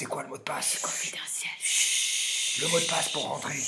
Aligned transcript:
C'est 0.00 0.06
quoi 0.06 0.22
le 0.22 0.30
mot 0.30 0.38
de 0.38 0.42
passe 0.42 0.78
Confidentiel. 0.80 1.52
Le 2.62 2.68
mot 2.72 2.80
de 2.80 2.86
passe 2.86 3.10
pour 3.10 3.22
rentrer. 3.22 3.58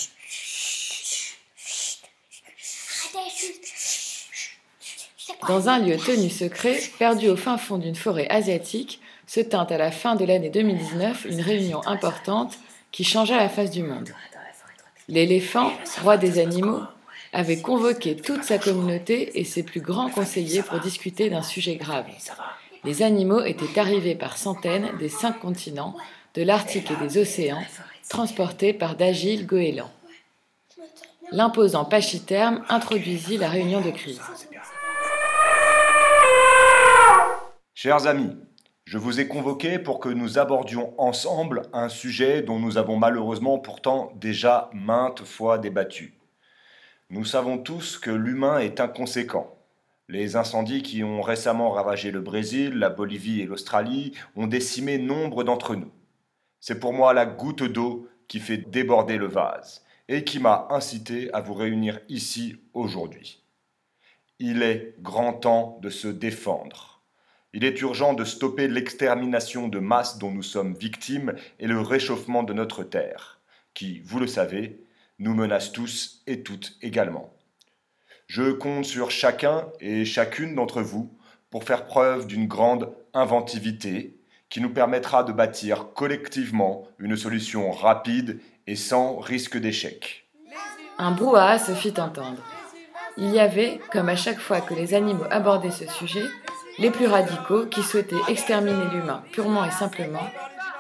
Dans 5.46 5.68
un 5.68 5.78
lieu 5.80 5.98
tenu 5.98 6.30
secret, 6.30 6.80
perdu 6.98 7.28
au 7.28 7.36
fin 7.36 7.58
fond 7.58 7.76
d'une 7.76 7.94
forêt 7.94 8.26
asiatique, 8.30 9.02
se 9.26 9.40
tint 9.40 9.66
à 9.66 9.76
la 9.76 9.90
fin 9.90 10.14
de 10.14 10.24
l'année 10.24 10.48
2019 10.48 11.26
une 11.28 11.42
réunion 11.42 11.86
importante 11.86 12.58
qui 12.92 13.04
changea 13.04 13.36
la 13.36 13.50
face 13.50 13.70
du 13.70 13.82
monde. 13.82 14.08
L'éléphant, 15.08 15.70
roi 16.00 16.16
des 16.16 16.38
animaux, 16.38 16.80
avait 17.34 17.60
convoqué 17.60 18.16
toute 18.16 18.44
sa 18.44 18.56
communauté 18.56 19.38
et 19.38 19.44
ses 19.44 19.64
plus 19.64 19.82
grands 19.82 20.08
conseillers 20.08 20.62
pour 20.62 20.80
discuter 20.80 21.28
d'un 21.28 21.42
sujet 21.42 21.76
grave. 21.76 22.06
Les 22.84 23.02
animaux 23.02 23.42
étaient 23.42 23.78
arrivés 23.78 24.14
par 24.14 24.38
centaines 24.38 24.96
des 24.98 25.10
cinq 25.10 25.40
continents, 25.40 25.94
de 26.34 26.42
l'Arctique 26.42 26.90
et 26.90 26.96
des 26.96 27.18
océans, 27.18 27.62
transportés 28.08 28.72
par 28.72 28.96
d'agiles 28.96 29.46
goélands. 29.46 29.90
L'imposant 31.30 31.84
pachyterme 31.84 32.64
introduisit 32.68 33.38
la 33.38 33.48
réunion 33.48 33.80
de 33.80 33.90
crise. 33.90 34.20
Chers 37.74 38.06
amis, 38.06 38.36
je 38.84 38.98
vous 38.98 39.20
ai 39.20 39.28
convoqués 39.28 39.78
pour 39.78 40.00
que 40.00 40.08
nous 40.08 40.38
abordions 40.38 40.94
ensemble 40.98 41.62
un 41.72 41.88
sujet 41.88 42.42
dont 42.42 42.58
nous 42.58 42.78
avons 42.78 42.96
malheureusement 42.96 43.58
pourtant 43.58 44.12
déjà 44.16 44.70
maintes 44.72 45.24
fois 45.24 45.58
débattu. 45.58 46.14
Nous 47.10 47.24
savons 47.24 47.58
tous 47.58 47.98
que 47.98 48.10
l'humain 48.10 48.58
est 48.58 48.80
inconséquent. 48.80 49.54
Les 50.08 50.36
incendies 50.36 50.82
qui 50.82 51.04
ont 51.04 51.22
récemment 51.22 51.70
ravagé 51.70 52.10
le 52.10 52.20
Brésil, 52.20 52.74
la 52.74 52.90
Bolivie 52.90 53.40
et 53.40 53.46
l'Australie 53.46 54.12
ont 54.36 54.46
décimé 54.46 54.98
nombre 54.98 55.44
d'entre 55.44 55.74
nous. 55.74 55.90
C'est 56.62 56.78
pour 56.78 56.92
moi 56.92 57.12
la 57.12 57.26
goutte 57.26 57.64
d'eau 57.64 58.08
qui 58.28 58.38
fait 58.38 58.56
déborder 58.56 59.16
le 59.16 59.26
vase 59.26 59.84
et 60.06 60.22
qui 60.22 60.38
m'a 60.38 60.68
incité 60.70 61.28
à 61.34 61.40
vous 61.40 61.54
réunir 61.54 61.98
ici 62.08 62.54
aujourd'hui. 62.72 63.42
Il 64.38 64.62
est 64.62 64.94
grand 65.00 65.32
temps 65.32 65.80
de 65.82 65.90
se 65.90 66.06
défendre. 66.06 67.02
Il 67.52 67.64
est 67.64 67.80
urgent 67.80 68.14
de 68.14 68.22
stopper 68.22 68.68
l'extermination 68.68 69.66
de 69.66 69.80
masse 69.80 70.18
dont 70.18 70.30
nous 70.30 70.44
sommes 70.44 70.74
victimes 70.74 71.34
et 71.58 71.66
le 71.66 71.80
réchauffement 71.80 72.44
de 72.44 72.52
notre 72.52 72.84
Terre, 72.84 73.40
qui, 73.74 73.98
vous 74.04 74.20
le 74.20 74.28
savez, 74.28 74.84
nous 75.18 75.34
menace 75.34 75.72
tous 75.72 76.22
et 76.28 76.44
toutes 76.44 76.78
également. 76.80 77.34
Je 78.28 78.52
compte 78.52 78.84
sur 78.84 79.10
chacun 79.10 79.66
et 79.80 80.04
chacune 80.04 80.54
d'entre 80.54 80.80
vous 80.80 81.12
pour 81.50 81.64
faire 81.64 81.86
preuve 81.86 82.28
d'une 82.28 82.46
grande 82.46 82.94
inventivité 83.14 84.16
qui 84.52 84.60
nous 84.60 84.68
permettra 84.68 85.24
de 85.24 85.32
bâtir 85.32 85.94
collectivement 85.94 86.86
une 86.98 87.16
solution 87.16 87.70
rapide 87.70 88.38
et 88.66 88.76
sans 88.76 89.16
risque 89.16 89.56
d'échec. 89.56 90.28
Un 90.98 91.12
brouhaha 91.12 91.58
se 91.58 91.72
fit 91.72 91.94
entendre. 91.98 92.42
Il 93.16 93.30
y 93.30 93.40
avait, 93.40 93.80
comme 93.90 94.10
à 94.10 94.14
chaque 94.14 94.38
fois 94.38 94.60
que 94.60 94.74
les 94.74 94.92
animaux 94.92 95.24
abordaient 95.30 95.70
ce 95.70 95.86
sujet, 95.86 96.26
les 96.78 96.90
plus 96.90 97.06
radicaux 97.06 97.64
qui 97.64 97.82
souhaitaient 97.82 98.14
exterminer 98.28 98.84
l'humain 98.92 99.24
purement 99.32 99.64
et 99.64 99.70
simplement, 99.70 100.28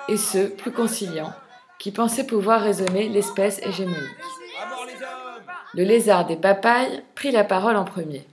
et 0.06 0.18
ceux 0.18 0.50
plus 0.50 0.72
conciliants 0.72 1.32
qui 1.78 1.92
pensaient 1.92 2.26
pouvoir 2.26 2.60
raisonner 2.60 3.08
l'espèce 3.08 3.58
hégémonique. 3.62 3.96
Le 5.72 5.84
lézard 5.84 6.26
des 6.26 6.36
papayes 6.36 7.02
prit 7.14 7.30
la 7.30 7.44
parole 7.44 7.76
en 7.76 7.86
premier. 7.86 8.26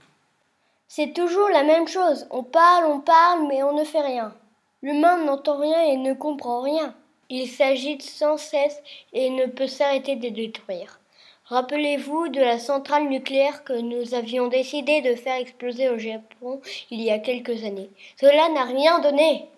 C'est 0.86 1.14
toujours 1.14 1.48
la 1.48 1.62
même 1.62 1.88
chose. 1.88 2.26
On 2.30 2.42
parle, 2.42 2.84
on 2.84 3.00
parle, 3.00 3.48
mais 3.48 3.62
on 3.62 3.74
ne 3.74 3.84
fait 3.84 4.02
rien. 4.02 4.34
L'humain 4.82 5.24
n'entend 5.24 5.58
rien 5.58 5.82
et 5.84 5.96
ne 5.96 6.14
comprend 6.14 6.62
rien. 6.62 6.94
Il 7.28 7.48
s'agite 7.48 8.02
sans 8.02 8.36
cesse 8.36 8.82
et 9.12 9.30
ne 9.30 9.46
peut 9.46 9.66
s'arrêter 9.66 10.16
de 10.16 10.28
détruire. 10.28 11.00
Rappelez-vous 11.44 12.28
de 12.28 12.40
la 12.40 12.58
centrale 12.58 13.08
nucléaire 13.08 13.64
que 13.64 13.72
nous 13.72 14.14
avions 14.14 14.48
décidé 14.48 15.02
de 15.02 15.16
faire 15.16 15.34
exploser 15.34 15.88
au 15.88 15.98
Japon 15.98 16.60
il 16.90 17.02
y 17.02 17.10
a 17.10 17.18
quelques 17.18 17.64
années. 17.64 17.90
Cela 18.20 18.48
n'a 18.50 18.64
rien 18.64 19.00
donné. 19.00 19.48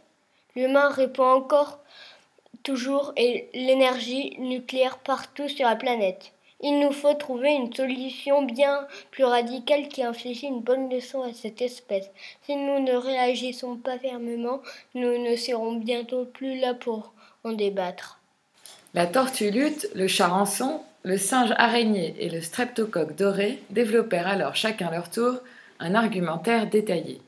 L'humain 0.57 0.89
répond 0.89 1.25
encore 1.25 1.79
toujours 2.63 3.13
et 3.17 3.49
l'énergie 3.55 4.37
nucléaire 4.39 4.99
partout 4.99 5.49
sur 5.49 5.67
la 5.67 5.77
planète. 5.77 6.33
Il 6.63 6.79
nous 6.79 6.93
faut 6.93 7.15
trouver 7.15 7.51
une 7.51 7.75
solution 7.75 8.43
bien 8.43 8.87
plus 9.11 9.25
radicale 9.25 9.89
qui 9.89 10.03
inflige 10.05 10.45
une 10.45 10.61
bonne 10.61 10.89
leçon 10.89 11.23
à 11.23 11.33
cette 11.33 11.61
espèce. 11.61 12.09
Si 12.47 12.55
nous 12.55 12.81
ne 12.81 12.95
réagissons 12.95 13.77
pas 13.77 13.99
fermement, 13.99 14.63
nous 14.95 15.19
ne 15.19 15.35
serons 15.37 15.75
bientôt 15.75 16.25
plus 16.25 16.59
là 16.61 16.75
pour 16.75 17.13
en 17.43 17.53
débattre. 17.53 18.21
La 18.95 19.07
tortue 19.07 19.51
lutte, 19.51 19.89
le 19.95 20.07
charançon, 20.07 20.83
le 21.03 21.19
singe 21.19 21.53
araignée 21.57 22.15
et 22.21 22.29
le 22.29 22.41
streptocoque 22.41 23.17
doré 23.17 23.59
développèrent 23.71 24.29
alors 24.29 24.55
chacun 24.55 24.91
leur 24.91 25.11
tour 25.11 25.39
un 25.81 25.97
argumentaire 25.97 26.69
détaillé. 26.69 27.21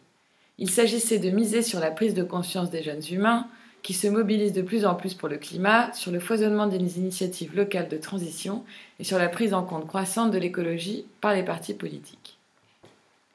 Il 0.58 0.70
s'agissait 0.70 1.18
de 1.18 1.30
miser 1.30 1.62
sur 1.62 1.80
la 1.80 1.90
prise 1.90 2.14
de 2.14 2.22
conscience 2.22 2.70
des 2.70 2.84
jeunes 2.84 3.02
humains, 3.10 3.48
qui 3.84 3.92
se 3.92 4.08
mobilisent 4.08 4.54
de 4.54 4.62
plus 4.62 4.86
en 4.86 4.94
plus 4.94 5.12
pour 5.12 5.28
le 5.28 5.36
climat, 5.36 5.92
sur 5.92 6.10
le 6.10 6.18
foisonnement 6.18 6.66
des 6.66 6.98
initiatives 6.98 7.54
locales 7.54 7.88
de 7.88 7.98
transition 7.98 8.64
et 8.98 9.04
sur 9.04 9.18
la 9.18 9.28
prise 9.28 9.52
en 9.52 9.62
compte 9.62 9.86
croissante 9.86 10.30
de 10.30 10.38
l'écologie 10.38 11.04
par 11.20 11.34
les 11.34 11.42
partis 11.42 11.74
politiques. 11.74 12.38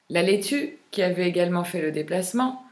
La 0.09 0.23
laitue, 0.23 0.79
qui 0.89 1.03
avait 1.03 1.29
également 1.29 1.63
fait 1.63 1.83
le 1.83 1.91
déplacement, 1.91 2.63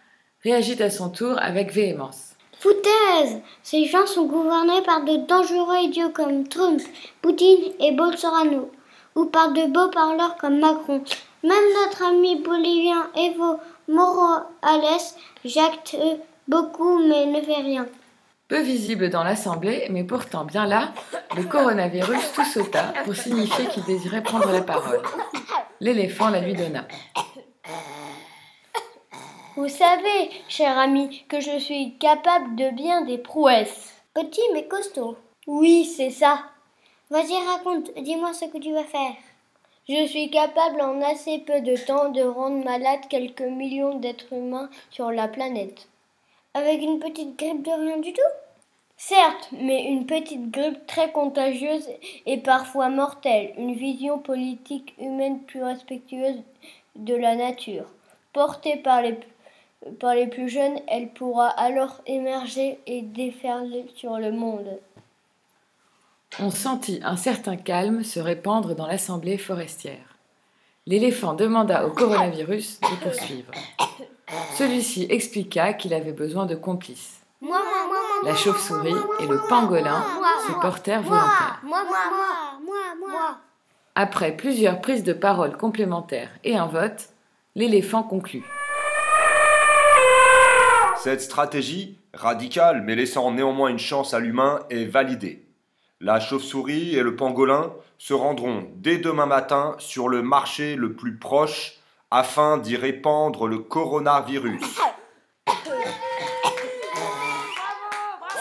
réagit 0.43 0.81
à 0.81 0.89
son 0.89 1.09
tour 1.09 1.37
avec 1.39 1.71
véhémence. 1.71 2.31
Foutaise 2.59 3.41
Ces 3.61 3.85
gens 3.85 4.07
sont 4.07 4.25
gouvernés 4.25 4.81
par 4.83 5.03
de 5.03 5.27
dangereux 5.27 5.77
idiots 5.83 6.09
comme 6.09 6.47
Trump, 6.47 6.81
Poutine 7.21 7.73
et 7.79 7.91
Bolsonaro, 7.91 8.71
ou 9.15 9.25
par 9.25 9.53
de 9.53 9.71
beaux 9.71 9.91
parleurs 9.91 10.35
comme 10.37 10.59
Macron. 10.59 11.03
Même 11.43 11.53
notre 11.83 12.03
ami 12.05 12.37
bolivien 12.41 13.07
Evo 13.15 13.59
Morales 13.87 15.13
jacte 15.45 15.95
beaucoup 16.47 16.99
mais 16.99 17.25
ne 17.25 17.41
fait 17.41 17.61
rien. 17.61 17.87
Peu 18.47 18.61
visible 18.61 19.09
dans 19.09 19.23
l'assemblée, 19.23 19.87
mais 19.89 20.05
pourtant 20.05 20.45
bien 20.45 20.65
là, 20.65 20.93
le 21.35 21.43
coronavirus 21.43 22.31
tout 22.33 22.45
sauta 22.45 22.93
pour 23.03 23.13
signifier 23.13 23.65
qu'il 23.65 23.83
désirait 23.83 24.23
prendre 24.23 24.51
la 24.51 24.61
parole. 24.61 25.01
L'éléphant 25.81 26.29
la 26.29 26.39
lui 26.39 26.53
donna. 26.53 26.87
Vous 29.57 29.67
savez, 29.67 30.29
cher 30.47 30.77
ami, 30.77 31.25
que 31.27 31.41
je 31.41 31.59
suis 31.59 31.97
capable 31.97 32.55
de 32.55 32.69
bien 32.69 33.01
des 33.01 33.17
prouesses. 33.17 33.93
Petit 34.13 34.41
mais 34.53 34.67
costaud. 34.67 35.17
Oui, 35.45 35.83
c'est 35.83 36.11
ça. 36.11 36.39
Vas-y, 37.09 37.35
raconte, 37.47 37.91
dis-moi 37.95 38.33
ce 38.33 38.45
que 38.45 38.59
tu 38.59 38.73
vas 38.73 38.83
faire. 38.83 39.15
Je 39.89 40.05
suis 40.05 40.29
capable 40.29 40.81
en 40.81 41.01
assez 41.01 41.39
peu 41.39 41.61
de 41.61 41.75
temps 41.75 42.09
de 42.09 42.21
rendre 42.21 42.63
malade 42.63 42.99
quelques 43.09 43.41
millions 43.41 43.97
d'êtres 43.97 44.31
humains 44.31 44.69
sur 44.89 45.11
la 45.11 45.27
planète. 45.27 45.87
Avec 46.57 46.81
une 46.81 46.97
petite 46.97 47.37
grippe 47.37 47.63
de 47.63 47.69
rien 47.69 47.97
du 47.99 48.11
tout 48.13 48.33
Certes, 48.97 49.49
mais 49.51 49.83
une 49.83 50.07
petite 50.07 50.49
grippe 50.49 50.87
très 50.87 51.11
contagieuse 51.11 51.87
et 52.25 52.39
parfois 52.39 52.89
mortelle, 52.89 53.53
une 53.59 53.75
vision 53.75 54.17
politique 54.17 54.95
humaine 54.99 55.39
plus 55.41 55.63
respectueuse 55.63 56.41
de 56.95 57.13
la 57.13 57.35
nature. 57.35 57.85
Portée 58.33 58.75
par 58.77 59.03
les, 59.03 60.27
plus 60.27 60.49
jeunes, 60.49 60.79
elle 60.87 61.09
pourra 61.09 61.47
alors 61.47 62.01
émerger 62.07 62.79
et 62.87 63.03
déferler 63.03 63.85
sur 63.95 64.17
le 64.17 64.31
monde. 64.31 64.79
On 66.39 66.49
sentit 66.49 67.01
un 67.03 67.17
certain 67.17 67.55
calme 67.55 68.03
se 68.03 68.19
répandre 68.19 68.73
dans 68.73 68.87
l'assemblée 68.87 69.37
forestière. 69.37 70.17
L'éléphant 70.87 71.35
demanda 71.35 71.85
au 71.85 71.91
coronavirus 71.91 72.79
de 72.81 73.03
poursuivre. 73.03 73.51
Celui-ci 74.55 75.07
expliqua 75.09 75.73
qu'il 75.73 75.93
avait 75.93 76.11
besoin 76.11 76.45
de 76.45 76.55
complices. 76.55 77.21
Moi, 77.39 77.57
moi, 77.57 77.87
moi, 77.87 77.97
moi, 78.21 78.31
La 78.31 78.35
chauve-souris 78.35 78.95
et 79.19 79.27
le 79.27 79.39
pangolin 79.47 80.03
se 80.47 80.53
portèrent 80.53 81.03
volontaires. 81.03 81.59
moi, 81.63 81.83
moi, 81.83 81.97
moi, 82.09 82.59
moi, 82.65 83.07
moi. 83.09 83.37
Après 83.95 84.35
plusieurs 84.35 84.81
prises 84.81 85.03
de 85.03 85.13
parole 85.13 85.55
complémentaires 85.55 86.31
et 86.43 86.57
un 86.57 86.65
vote, 86.65 87.09
l'éléphant 87.55 88.03
conclut. 88.03 88.43
Cette 90.97 91.21
stratégie, 91.21 91.99
radicale 92.13 92.81
mais 92.81 92.95
laissant 92.95 93.31
néanmoins 93.31 93.69
une 93.69 93.79
chance 93.79 94.13
à 94.13 94.19
l'humain, 94.19 94.59
est 94.69 94.85
validée. 94.85 95.45
La 95.99 96.19
chauve-souris 96.19 96.95
et 96.95 97.01
le 97.01 97.15
pangolin 97.15 97.71
se 97.97 98.13
rendront 98.13 98.67
dès 98.75 98.97
demain 98.97 99.25
matin 99.25 99.75
sur 99.79 100.09
le 100.09 100.21
marché 100.21 100.75
le 100.75 100.93
plus 100.93 101.17
proche 101.17 101.76
afin 102.11 102.57
d'y 102.57 102.75
répandre 102.75 103.47
le 103.47 103.59
coronavirus. 103.59 104.61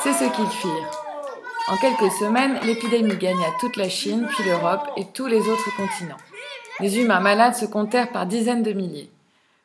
C'est 0.03 0.13
ce 0.13 0.37
qu'ils 0.37 0.47
firent. 0.47 0.91
En 1.69 1.77
quelques 1.79 2.13
semaines, 2.13 2.61
l'épidémie 2.63 3.17
gagna 3.17 3.47
toute 3.59 3.77
la 3.77 3.89
Chine, 3.89 4.29
puis 4.31 4.45
l'Europe 4.45 4.89
et 4.97 5.07
tous 5.13 5.27
les 5.27 5.41
autres 5.49 5.77
continents. 5.77 6.17
Les 6.79 7.01
humains 7.01 7.19
malades 7.19 7.57
se 7.57 7.67
comptèrent 7.67 8.13
par 8.13 8.27
dizaines 8.27 8.63
de 8.63 8.73
milliers. 8.73 9.11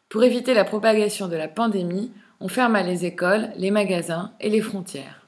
Pour 0.10 0.24
éviter 0.24 0.56
la 0.56 0.66
propagation 0.66 1.28
de 1.28 1.36
la 1.36 1.48
pandémie, 1.48 2.12
on 2.40 2.48
ferma 2.48 2.82
les 2.82 3.06
écoles, 3.06 3.52
les 3.56 3.70
magasins 3.70 4.32
et 4.40 4.50
les 4.50 4.62
frontières. 4.62 5.28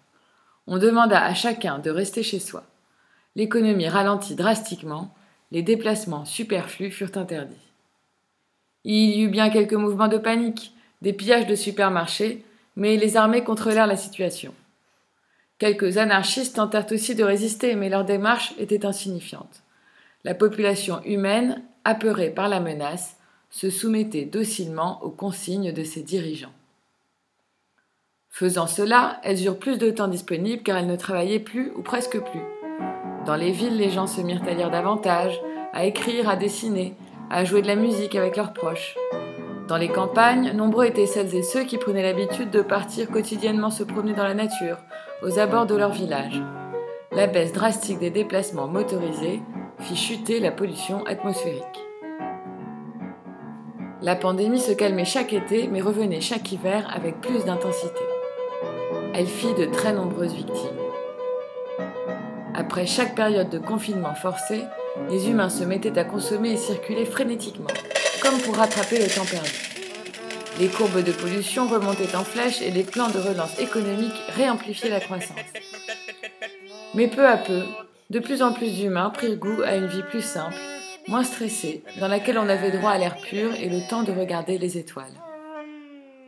On 0.65 0.79
demanda 0.79 1.23
à 1.23 1.35
chacun 1.35 1.77
de 1.77 1.91
rester 1.91 2.23
chez 2.23 2.39
soi. 2.39 2.63
L'économie 3.35 3.87
ralentit 3.87 4.35
drastiquement, 4.35 5.13
les 5.51 5.61
déplacements 5.61 6.25
superflus 6.25 6.89
furent 6.89 7.15
interdits. 7.17 7.72
Il 8.83 9.11
y 9.11 9.21
eut 9.21 9.29
bien 9.29 9.49
quelques 9.49 9.73
mouvements 9.73 10.07
de 10.07 10.17
panique, 10.17 10.73
des 11.01 11.13
pillages 11.13 11.47
de 11.47 11.55
supermarchés, 11.55 12.43
mais 12.75 12.97
les 12.97 13.17
armées 13.17 13.43
contrôlèrent 13.43 13.87
la 13.87 13.97
situation. 13.97 14.53
Quelques 15.59 15.97
anarchistes 15.97 16.55
tentèrent 16.55 16.91
aussi 16.91 17.15
de 17.15 17.23
résister, 17.23 17.75
mais 17.75 17.89
leur 17.89 18.03
démarche 18.03 18.53
était 18.57 18.85
insignifiante. 18.85 19.63
La 20.23 20.33
population 20.33 21.01
humaine, 21.05 21.61
apeurée 21.85 22.29
par 22.29 22.49
la 22.49 22.59
menace, 22.59 23.17
se 23.49 23.69
soumettait 23.69 24.25
docilement 24.25 25.03
aux 25.03 25.11
consignes 25.11 25.71
de 25.71 25.83
ses 25.83 26.01
dirigeants. 26.01 26.53
Faisant 28.29 28.65
cela, 28.65 29.19
elles 29.23 29.45
eurent 29.45 29.59
plus 29.59 29.77
de 29.77 29.91
temps 29.91 30.07
disponible 30.07 30.63
car 30.63 30.77
elles 30.77 30.87
ne 30.87 30.95
travaillaient 30.95 31.39
plus 31.39 31.71
ou 31.75 31.83
presque 31.83 32.19
plus. 32.19 32.41
Dans 33.27 33.35
les 33.35 33.51
villes, 33.51 33.77
les 33.77 33.91
gens 33.91 34.07
se 34.07 34.21
mirent 34.21 34.43
à 34.47 34.53
lire 34.53 34.71
davantage, 34.71 35.39
à 35.71 35.85
écrire, 35.85 36.27
à 36.27 36.35
dessiner, 36.35 36.95
à 37.33 37.45
jouer 37.45 37.63
de 37.63 37.67
la 37.67 37.75
musique 37.75 38.15
avec 38.15 38.37
leurs 38.37 38.53
proches. 38.53 38.95
Dans 39.67 39.77
les 39.77 39.89
campagnes, 39.89 40.51
nombreux 40.51 40.85
étaient 40.85 41.07
celles 41.07 41.33
et 41.33 41.41
ceux 41.41 41.63
qui 41.63 41.79
prenaient 41.79 42.03
l'habitude 42.03 42.51
de 42.51 42.61
partir 42.61 43.09
quotidiennement 43.09 43.71
se 43.71 43.83
promener 43.83 44.13
dans 44.13 44.23
la 44.23 44.35
nature, 44.35 44.77
aux 45.23 45.39
abords 45.39 45.65
de 45.65 45.75
leur 45.75 45.91
village. 45.91 46.39
La 47.11 47.25
baisse 47.25 47.51
drastique 47.51 47.97
des 47.97 48.11
déplacements 48.11 48.67
motorisés 48.67 49.41
fit 49.79 49.95
chuter 49.95 50.39
la 50.39 50.51
pollution 50.51 51.03
atmosphérique. 51.05 51.63
La 54.03 54.15
pandémie 54.15 54.59
se 54.59 54.71
calmait 54.71 55.03
chaque 55.03 55.33
été 55.33 55.67
mais 55.67 55.81
revenait 55.81 56.21
chaque 56.21 56.51
hiver 56.51 56.87
avec 56.93 57.19
plus 57.19 57.45
d'intensité. 57.45 58.01
Elle 59.15 59.25
fit 59.25 59.55
de 59.55 59.65
très 59.65 59.93
nombreuses 59.93 60.35
victimes. 60.35 60.77
Après 62.53 62.85
chaque 62.85 63.15
période 63.15 63.49
de 63.49 63.57
confinement 63.57 64.13
forcé, 64.13 64.61
les 65.09 65.29
humains 65.29 65.49
se 65.49 65.63
mettaient 65.63 65.97
à 65.97 66.03
consommer 66.03 66.51
et 66.51 66.57
circuler 66.57 67.05
frénétiquement, 67.05 67.67
comme 68.21 68.39
pour 68.39 68.55
rattraper 68.55 68.99
le 68.99 69.07
temps 69.07 69.25
perdu. 69.25 69.49
Les 70.59 70.67
courbes 70.67 71.03
de 71.03 71.11
pollution 71.11 71.67
remontaient 71.67 72.15
en 72.15 72.23
flèche 72.23 72.61
et 72.61 72.69
les 72.69 72.83
plans 72.83 73.09
de 73.09 73.17
relance 73.17 73.59
économique 73.59 74.13
réamplifiaient 74.35 74.89
la 74.89 74.99
croissance. 74.99 75.37
Mais 76.93 77.07
peu 77.07 77.27
à 77.27 77.37
peu, 77.37 77.63
de 78.11 78.19
plus 78.19 78.43
en 78.43 78.53
plus 78.53 78.75
d'humains 78.77 79.09
prirent 79.09 79.37
goût 79.37 79.61
à 79.63 79.75
une 79.75 79.87
vie 79.87 80.03
plus 80.03 80.21
simple, 80.21 80.55
moins 81.07 81.23
stressée, 81.23 81.83
dans 81.99 82.07
laquelle 82.07 82.37
on 82.37 82.47
avait 82.47 82.71
droit 82.71 82.91
à 82.91 82.97
l'air 82.99 83.17
pur 83.17 83.53
et 83.55 83.67
le 83.67 83.87
temps 83.89 84.03
de 84.03 84.11
regarder 84.11 84.59
les 84.59 84.77
étoiles. 84.77 85.19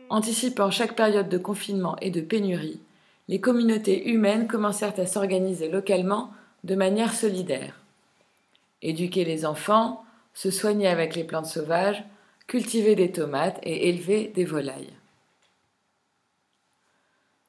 Anticipant 0.08 0.70
chaque 0.70 0.96
période 0.96 1.28
de 1.28 1.38
confinement 1.38 1.96
et 2.00 2.10
de 2.10 2.20
pénurie, 2.20 2.80
les 3.28 3.40
communautés 3.40 4.08
humaines 4.08 4.48
commencèrent 4.48 4.98
à 4.98 5.06
s'organiser 5.06 5.68
localement 5.68 6.30
de 6.64 6.74
manière 6.74 7.14
solidaire. 7.14 7.74
Éduquer 8.82 9.24
les 9.24 9.46
enfants, 9.46 10.04
se 10.34 10.50
soigner 10.50 10.88
avec 10.88 11.14
les 11.14 11.24
plantes 11.24 11.46
sauvages, 11.46 12.04
cultiver 12.46 12.94
des 12.94 13.10
tomates 13.10 13.58
et 13.62 13.88
élever 13.88 14.28
des 14.34 14.44
volailles. 14.44 14.92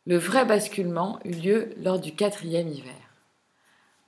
Le 0.05 0.17
vrai 0.17 0.45
basculement 0.45 1.19
eut 1.25 1.31
lieu 1.31 1.73
lors 1.83 1.99
du 1.99 2.15
quatrième 2.15 2.69
hiver 2.69 2.95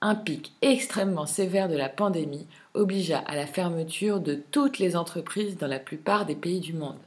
un 0.02 0.14
pic 0.14 0.52
extrêmement 0.62 1.26
sévère 1.26 1.68
de 1.68 1.76
la 1.76 1.88
pandémie 1.88 2.46
obligea 2.74 3.18
à 3.18 3.36
la 3.36 3.46
fermeture 3.46 4.20
de 4.20 4.34
toutes 4.34 4.78
les 4.78 4.96
entreprises 4.96 5.58
dans 5.58 5.66
la 5.66 5.78
plupart 5.78 6.24
des 6.24 6.34
pays 6.34 6.60
du 6.60 6.72
monde. 6.72 6.98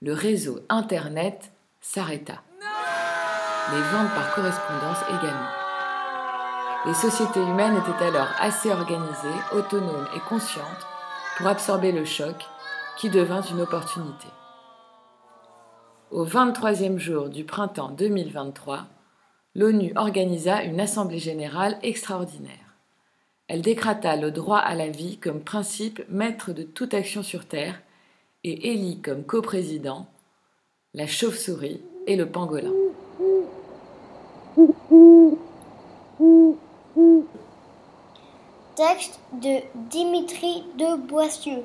Le 0.00 0.12
réseau 0.12 0.60
Internet 0.68 1.50
s'arrêta. 1.80 2.42
Les 3.72 3.80
ventes 3.80 4.14
par 4.14 4.34
correspondance 4.34 4.98
également. 5.08 5.63
Les 6.86 6.92
sociétés 6.92 7.40
humaines 7.40 7.78
étaient 7.78 8.04
alors 8.04 8.28
assez 8.38 8.70
organisées, 8.70 9.40
autonomes 9.52 10.06
et 10.14 10.20
conscientes 10.28 10.86
pour 11.38 11.46
absorber 11.46 11.92
le 11.92 12.04
choc 12.04 12.34
qui 12.98 13.08
devint 13.08 13.40
une 13.40 13.62
opportunité. 13.62 14.26
Au 16.10 16.26
23e 16.26 16.98
jour 16.98 17.30
du 17.30 17.44
printemps 17.44 17.88
2023, 17.88 18.84
l'ONU 19.54 19.92
organisa 19.96 20.62
une 20.62 20.78
assemblée 20.78 21.18
générale 21.18 21.78
extraordinaire. 21.82 22.76
Elle 23.48 23.62
décrata 23.62 24.16
le 24.16 24.30
droit 24.30 24.58
à 24.58 24.74
la 24.74 24.88
vie 24.90 25.16
comme 25.16 25.40
principe 25.40 26.02
maître 26.10 26.52
de 26.52 26.64
toute 26.64 26.92
action 26.92 27.22
sur 27.22 27.46
Terre 27.46 27.80
et 28.44 28.72
élit 28.72 29.00
comme 29.00 29.24
coprésident 29.24 30.06
la 30.92 31.06
chauve-souris 31.06 31.80
et 32.06 32.16
le 32.16 32.26
pangolin. 32.26 32.72
Texte 38.76 39.18
de 39.32 39.62
Dimitri 39.90 40.64
de 40.76 40.96
Boissieu. 40.96 41.64